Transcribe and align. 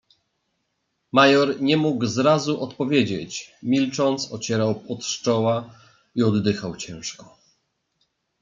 "Major 1.11 1.61
nie 1.61 1.77
mógł 1.77 2.05
zrazu 2.05 2.61
odpowiedzieć, 2.63 3.51
milcząc 3.63 4.31
ocierał 4.33 4.75
pot 4.75 5.03
z 5.05 5.21
czoła 5.21 5.75
i 6.15 6.23
oddychał 6.23 6.75
ciężko." 6.75 7.37